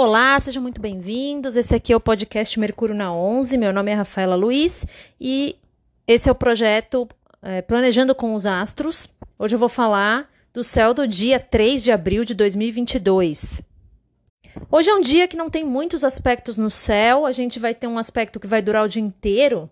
Olá, 0.00 0.38
sejam 0.38 0.62
muito 0.62 0.80
bem-vindos. 0.80 1.56
Esse 1.56 1.74
aqui 1.74 1.92
é 1.92 1.96
o 1.96 2.00
podcast 2.00 2.56
Mercúrio 2.60 2.94
na 2.94 3.12
11. 3.12 3.58
Meu 3.58 3.72
nome 3.72 3.90
é 3.90 3.94
Rafaela 3.94 4.36
Luiz 4.36 4.86
e 5.20 5.56
esse 6.06 6.28
é 6.28 6.32
o 6.32 6.36
projeto 6.36 7.08
é, 7.42 7.62
Planejando 7.62 8.14
com 8.14 8.32
os 8.32 8.46
Astros. 8.46 9.08
Hoje 9.36 9.56
eu 9.56 9.58
vou 9.58 9.68
falar 9.68 10.30
do 10.54 10.62
céu 10.62 10.94
do 10.94 11.04
dia 11.04 11.40
3 11.40 11.82
de 11.82 11.90
abril 11.90 12.24
de 12.24 12.32
2022. 12.32 13.60
Hoje 14.70 14.88
é 14.88 14.94
um 14.94 15.00
dia 15.00 15.26
que 15.26 15.36
não 15.36 15.50
tem 15.50 15.64
muitos 15.64 16.04
aspectos 16.04 16.56
no 16.56 16.70
céu, 16.70 17.26
a 17.26 17.32
gente 17.32 17.58
vai 17.58 17.74
ter 17.74 17.88
um 17.88 17.98
aspecto 17.98 18.38
que 18.38 18.46
vai 18.46 18.62
durar 18.62 18.84
o 18.84 18.88
dia 18.88 19.02
inteiro, 19.02 19.68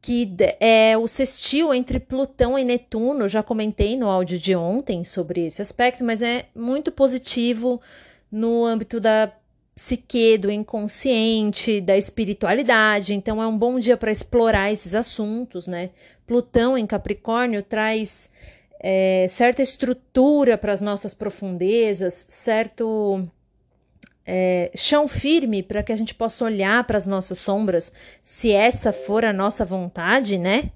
que 0.00 0.32
é 0.60 0.96
o 0.96 1.08
sextil 1.08 1.74
entre 1.74 1.98
Plutão 1.98 2.56
e 2.56 2.62
Netuno. 2.62 3.28
Já 3.28 3.42
comentei 3.42 3.96
no 3.96 4.08
áudio 4.08 4.38
de 4.38 4.54
ontem 4.54 5.02
sobre 5.02 5.44
esse 5.44 5.60
aspecto, 5.60 6.04
mas 6.04 6.22
é 6.22 6.46
muito 6.54 6.92
positivo 6.92 7.82
no 8.34 8.64
âmbito 8.64 8.98
da 8.98 9.32
psique, 9.76 10.36
do 10.36 10.50
inconsciente, 10.50 11.80
da 11.80 11.96
espiritualidade. 11.96 13.14
Então 13.14 13.40
é 13.40 13.46
um 13.46 13.56
bom 13.56 13.78
dia 13.78 13.96
para 13.96 14.10
explorar 14.10 14.72
esses 14.72 14.92
assuntos, 14.92 15.68
né? 15.68 15.90
Plutão 16.26 16.76
em 16.76 16.84
Capricórnio 16.84 17.62
traz 17.62 18.28
é, 18.80 19.26
certa 19.28 19.62
estrutura 19.62 20.58
para 20.58 20.72
as 20.72 20.82
nossas 20.82 21.14
profundezas, 21.14 22.26
certo 22.28 23.24
é, 24.26 24.72
chão 24.74 25.06
firme 25.06 25.62
para 25.62 25.84
que 25.84 25.92
a 25.92 25.96
gente 25.96 26.12
possa 26.12 26.44
olhar 26.44 26.82
para 26.84 26.96
as 26.96 27.06
nossas 27.06 27.38
sombras, 27.38 27.92
se 28.20 28.50
essa 28.50 28.92
for 28.92 29.24
a 29.24 29.32
nossa 29.32 29.64
vontade, 29.64 30.38
né? 30.38 30.72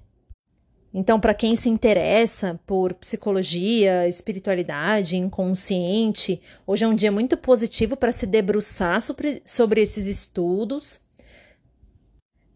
Então, 0.93 1.19
para 1.19 1.35
quem 1.35 1.55
se 1.55 1.69
interessa 1.69 2.59
por 2.65 2.95
psicologia, 2.95 4.07
espiritualidade, 4.07 5.17
inconsciente, 5.17 6.41
hoje 6.65 6.83
é 6.83 6.87
um 6.87 6.95
dia 6.95 7.11
muito 7.11 7.37
positivo 7.37 7.95
para 7.95 8.11
se 8.11 8.25
debruçar 8.25 8.99
sobre, 8.99 9.41
sobre 9.45 9.81
esses 9.81 10.07
estudos. 10.07 10.99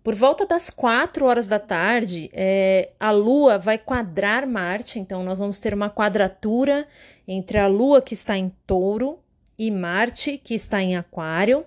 Por 0.04 0.16
volta 0.16 0.48
das 0.48 0.70
quatro 0.70 1.28
horas 1.28 1.48
da 1.48 1.60
tarde, 1.60 2.30
é, 2.34 2.90
a 3.00 3.12
Lua 3.12 3.58
vai 3.60 3.78
quadrar 3.78 4.48
Marte, 4.48 5.00
então 5.00 5.24
nós 5.24 5.38
vamos 5.38 5.60
ter 5.60 5.74
uma 5.74 5.90
quadratura 5.90 6.88
entre 7.28 7.60
a 7.60 7.68
Lua 7.68 8.02
que 8.02 8.16
está 8.16 8.36
em 8.36 8.52
touro 8.66 9.20
e 9.58 9.70
Marte 9.70 10.40
que 10.40 10.56
está 10.56 10.82
em 10.82 10.98
Aquário, 10.98 11.64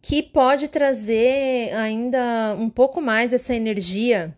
que 0.00 0.22
pode 0.22 0.68
trazer 0.68 1.74
ainda 1.74 2.56
um 2.58 2.70
pouco 2.70 3.00
mais 3.00 3.34
essa 3.34 3.54
energia 3.54 4.34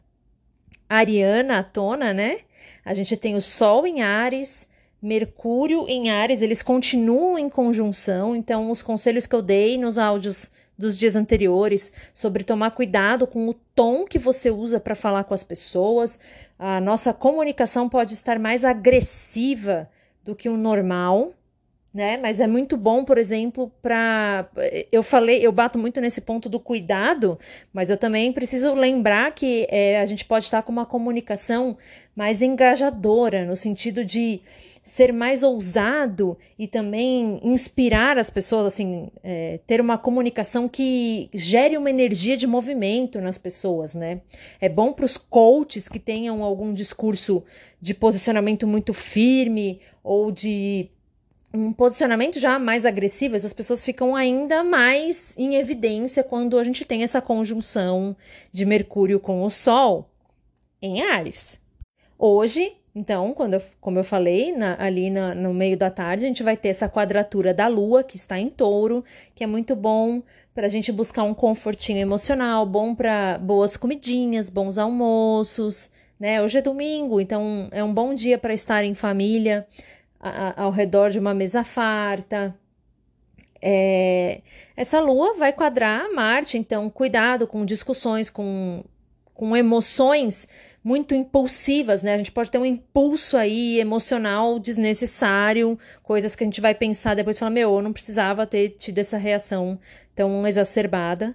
ariana 0.96 1.58
à 1.58 1.62
tona, 1.62 2.12
né? 2.12 2.38
A 2.84 2.94
gente 2.94 3.16
tem 3.16 3.34
o 3.36 3.40
Sol 3.40 3.86
em 3.86 4.02
Ares, 4.02 4.66
Mercúrio 5.00 5.86
em 5.88 6.10
Ares, 6.10 6.42
eles 6.42 6.62
continuam 6.62 7.38
em 7.38 7.48
conjunção, 7.48 8.34
então 8.34 8.70
os 8.70 8.82
conselhos 8.82 9.26
que 9.26 9.34
eu 9.34 9.42
dei 9.42 9.76
nos 9.76 9.98
áudios 9.98 10.50
dos 10.76 10.98
dias 10.98 11.14
anteriores 11.14 11.92
sobre 12.12 12.42
tomar 12.42 12.72
cuidado 12.72 13.26
com 13.26 13.48
o 13.48 13.54
tom 13.74 14.04
que 14.04 14.18
você 14.18 14.50
usa 14.50 14.80
para 14.80 14.94
falar 14.94 15.24
com 15.24 15.34
as 15.34 15.44
pessoas. 15.44 16.18
A 16.58 16.80
nossa 16.80 17.12
comunicação 17.12 17.88
pode 17.88 18.12
estar 18.12 18.38
mais 18.38 18.64
agressiva 18.64 19.88
do 20.24 20.34
que 20.34 20.48
o 20.48 20.56
normal 20.56 21.32
né? 21.94 22.16
Mas 22.16 22.40
é 22.40 22.46
muito 22.48 22.76
bom, 22.76 23.04
por 23.04 23.18
exemplo, 23.18 23.70
para 23.80 24.48
eu 24.90 25.00
falei, 25.00 25.46
eu 25.46 25.52
bato 25.52 25.78
muito 25.78 26.00
nesse 26.00 26.20
ponto 26.20 26.48
do 26.48 26.58
cuidado, 26.58 27.38
mas 27.72 27.88
eu 27.88 27.96
também 27.96 28.32
preciso 28.32 28.74
lembrar 28.74 29.32
que 29.32 29.68
é, 29.70 30.00
a 30.00 30.06
gente 30.06 30.24
pode 30.24 30.44
estar 30.46 30.62
com 30.62 30.72
uma 30.72 30.84
comunicação 30.84 31.78
mais 32.16 32.42
engajadora, 32.42 33.44
no 33.44 33.54
sentido 33.54 34.04
de 34.04 34.42
ser 34.82 35.12
mais 35.12 35.42
ousado 35.42 36.36
e 36.58 36.68
também 36.68 37.40
inspirar 37.42 38.18
as 38.18 38.28
pessoas, 38.28 38.66
assim, 38.66 39.08
é, 39.22 39.58
ter 39.66 39.80
uma 39.80 39.96
comunicação 39.96 40.68
que 40.68 41.30
gere 41.32 41.78
uma 41.78 41.88
energia 41.88 42.36
de 42.36 42.46
movimento 42.46 43.18
nas 43.20 43.38
pessoas, 43.38 43.94
né? 43.94 44.20
É 44.60 44.68
bom 44.68 44.92
para 44.92 45.06
os 45.06 45.16
coaches 45.16 45.88
que 45.88 45.98
tenham 45.98 46.42
algum 46.42 46.74
discurso 46.74 47.42
de 47.80 47.94
posicionamento 47.94 48.66
muito 48.66 48.92
firme 48.92 49.80
ou 50.02 50.30
de 50.30 50.90
um 51.54 51.72
posicionamento 51.72 52.40
já 52.40 52.58
mais 52.58 52.84
agressivo, 52.84 53.36
essas 53.36 53.52
pessoas 53.52 53.84
ficam 53.84 54.16
ainda 54.16 54.64
mais 54.64 55.36
em 55.38 55.54
evidência 55.54 56.24
quando 56.24 56.58
a 56.58 56.64
gente 56.64 56.84
tem 56.84 57.04
essa 57.04 57.22
conjunção 57.22 58.16
de 58.52 58.66
Mercúrio 58.66 59.20
com 59.20 59.40
o 59.44 59.50
Sol 59.50 60.10
em 60.82 61.02
Ares. 61.02 61.60
Hoje, 62.18 62.72
então, 62.92 63.32
quando 63.32 63.54
eu, 63.54 63.62
como 63.80 64.00
eu 64.00 64.04
falei, 64.04 64.50
na, 64.52 64.76
ali 64.82 65.10
na, 65.10 65.32
no 65.32 65.54
meio 65.54 65.76
da 65.76 65.90
tarde, 65.90 66.24
a 66.24 66.28
gente 66.28 66.42
vai 66.42 66.56
ter 66.56 66.70
essa 66.70 66.88
quadratura 66.88 67.54
da 67.54 67.68
Lua, 67.68 68.02
que 68.02 68.16
está 68.16 68.36
em 68.36 68.50
touro, 68.50 69.04
que 69.32 69.44
é 69.44 69.46
muito 69.46 69.76
bom 69.76 70.22
para 70.52 70.66
a 70.66 70.70
gente 70.70 70.90
buscar 70.90 71.22
um 71.22 71.34
confortinho 71.34 72.00
emocional, 72.00 72.66
bom 72.66 72.96
para 72.96 73.38
boas 73.38 73.76
comidinhas, 73.76 74.50
bons 74.50 74.76
almoços. 74.76 75.88
Né? 76.18 76.42
Hoje 76.42 76.58
é 76.58 76.62
domingo, 76.62 77.20
então 77.20 77.68
é 77.70 77.82
um 77.82 77.94
bom 77.94 78.12
dia 78.12 78.38
para 78.38 78.54
estar 78.54 78.84
em 78.84 78.94
família 78.94 79.66
ao 80.56 80.70
redor 80.70 81.10
de 81.10 81.18
uma 81.18 81.34
mesa 81.34 81.62
farta. 81.62 82.54
É, 83.60 84.42
essa 84.76 85.00
lua 85.00 85.34
vai 85.34 85.52
quadrar 85.52 86.12
Marte, 86.12 86.58
então 86.58 86.90
cuidado 86.90 87.46
com 87.46 87.64
discussões, 87.64 88.28
com, 88.28 88.84
com 89.32 89.56
emoções 89.56 90.46
muito 90.82 91.14
impulsivas, 91.14 92.02
né? 92.02 92.14
A 92.14 92.18
gente 92.18 92.30
pode 92.30 92.50
ter 92.50 92.58
um 92.58 92.66
impulso 92.66 93.38
aí 93.38 93.80
emocional 93.80 94.58
desnecessário, 94.58 95.78
coisas 96.02 96.36
que 96.36 96.44
a 96.44 96.46
gente 96.46 96.60
vai 96.60 96.74
pensar 96.74 97.14
depois 97.14 97.36
e 97.36 97.38
falar: 97.38 97.50
meu, 97.50 97.74
eu 97.74 97.82
não 97.82 97.92
precisava 97.92 98.46
ter 98.46 98.70
tido 98.70 98.98
essa 98.98 99.16
reação 99.16 99.80
tão 100.14 100.46
exacerbada. 100.46 101.34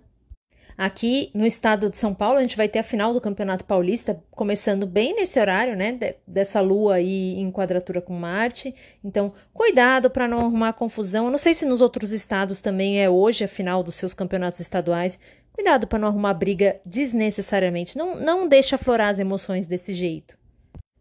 Aqui 0.80 1.30
no 1.34 1.46
estado 1.46 1.90
de 1.90 1.98
São 1.98 2.14
Paulo, 2.14 2.38
a 2.38 2.42
gente 2.42 2.56
vai 2.56 2.70
ter 2.70 2.80
a 2.80 2.84
final 2.84 3.12
do 3.12 3.20
Campeonato 3.20 3.66
Paulista, 3.66 4.24
começando 4.32 4.88
bem 4.88 5.14
nesse 5.14 5.38
horário, 5.38 5.76
né? 5.76 5.92
De, 5.92 6.16
dessa 6.26 6.62
lua 6.62 6.96
aí 6.96 7.38
em 7.38 7.52
quadratura 7.52 8.00
com 8.00 8.14
Marte. 8.14 8.74
Então, 9.04 9.34
cuidado 9.54 10.10
para 10.10 10.26
não 10.26 10.40
arrumar 10.40 10.72
confusão. 10.72 11.26
Eu 11.26 11.32
não 11.32 11.38
sei 11.38 11.54
se 11.54 11.66
nos 11.66 11.82
outros 11.82 12.14
estados 12.14 12.62
também 12.62 13.04
é 13.04 13.10
hoje 13.10 13.44
a 13.44 13.48
final 13.50 13.84
dos 13.84 13.96
seus 13.96 14.14
campeonatos 14.14 14.62
estaduais. 14.62 15.20
Cuidado 15.52 15.86
para 15.86 16.00
não 16.00 16.08
arrumar 16.08 16.34
briga 16.34 16.80
desnecessariamente. 16.86 17.98
Não, 17.98 18.18
não 18.18 18.48
deixe 18.48 18.74
aflorar 18.74 19.10
as 19.10 19.20
emoções 19.20 19.68
desse 19.68 19.94
jeito. 19.94 20.38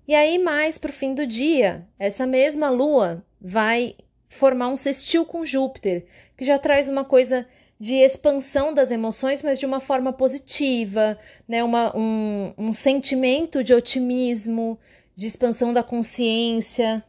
E 0.08 0.12
aí, 0.12 0.40
mais 0.40 0.76
para 0.76 0.90
o 0.90 0.92
fim 0.92 1.14
do 1.14 1.24
dia, 1.24 1.86
essa 2.00 2.26
mesma 2.26 2.68
lua 2.68 3.24
vai 3.40 3.94
formar 4.28 4.66
um 4.66 4.76
sextil 4.76 5.24
com 5.24 5.46
Júpiter, 5.46 6.04
que 6.36 6.44
já 6.44 6.58
traz 6.58 6.88
uma 6.88 7.04
coisa 7.04 7.46
de 7.78 7.94
expansão 7.94 8.74
das 8.74 8.90
emoções, 8.90 9.42
mas 9.42 9.58
de 9.58 9.66
uma 9.66 9.80
forma 9.80 10.12
positiva, 10.12 11.18
né? 11.46 11.62
Uma, 11.62 11.96
um, 11.96 12.52
um 12.58 12.72
sentimento 12.72 13.62
de 13.62 13.72
otimismo, 13.72 14.78
de 15.14 15.26
expansão 15.26 15.72
da 15.72 15.82
consciência. 15.82 17.04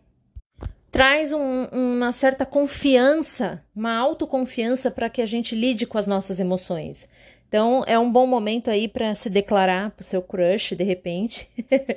Traz 0.92 1.34
um, 1.34 1.66
uma 1.72 2.12
certa 2.12 2.46
confiança, 2.46 3.64
uma 3.76 3.96
autoconfiança 3.96 4.90
para 4.90 5.10
que 5.10 5.22
a 5.22 5.26
gente 5.26 5.56
lide 5.56 5.86
com 5.86 5.98
as 5.98 6.08
nossas 6.08 6.40
emoções. 6.40 7.08
Então, 7.50 7.84
é 7.88 7.98
um 7.98 8.12
bom 8.12 8.28
momento 8.28 8.70
aí 8.70 8.88
para 8.88 9.16
se 9.16 9.28
declarar 9.28 9.90
para 9.90 10.04
o 10.04 10.06
seu 10.06 10.22
crush, 10.22 10.76
de 10.76 10.84
repente. 10.84 11.50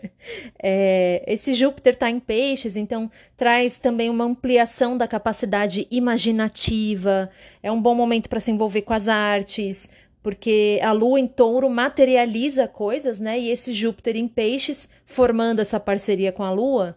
é, 0.58 1.22
esse 1.26 1.52
Júpiter 1.52 1.92
está 1.92 2.08
em 2.08 2.18
peixes, 2.18 2.74
então 2.74 3.10
traz 3.36 3.76
também 3.76 4.08
uma 4.08 4.24
ampliação 4.24 4.96
da 4.96 5.06
capacidade 5.06 5.86
imaginativa. 5.90 7.28
É 7.62 7.70
um 7.70 7.80
bom 7.80 7.94
momento 7.94 8.30
para 8.30 8.40
se 8.40 8.50
envolver 8.50 8.80
com 8.80 8.94
as 8.94 9.08
artes, 9.08 9.90
porque 10.22 10.80
a 10.82 10.90
lua 10.92 11.20
em 11.20 11.26
touro 11.26 11.68
materializa 11.68 12.66
coisas, 12.66 13.20
né? 13.20 13.38
E 13.38 13.50
esse 13.50 13.74
Júpiter 13.74 14.16
em 14.16 14.26
peixes, 14.26 14.88
formando 15.04 15.60
essa 15.60 15.78
parceria 15.78 16.32
com 16.32 16.42
a 16.42 16.50
lua, 16.50 16.96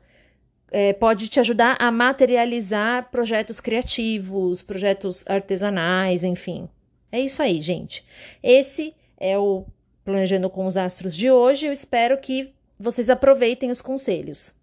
é, 0.71 0.93
pode 0.93 1.27
te 1.27 1.41
ajudar 1.41 1.75
a 1.77 1.91
materializar 1.91 3.11
projetos 3.11 3.59
criativos, 3.59 4.61
projetos 4.61 5.25
artesanais, 5.27 6.23
enfim. 6.23 6.69
É 7.15 7.21
isso 7.21 7.41
aí, 7.41 7.61
gente. 7.61 8.03
Esse 8.43 8.93
é 9.17 9.39
o 9.39 9.65
Planejando 10.03 10.49
com 10.49 10.65
os 10.65 10.75
Astros 10.75 11.15
de 11.15 11.31
hoje. 11.31 11.65
Eu 11.65 11.71
espero 11.71 12.17
que 12.17 12.53
vocês 12.77 13.09
aproveitem 13.09 13.71
os 13.71 13.81
conselhos. 13.81 14.53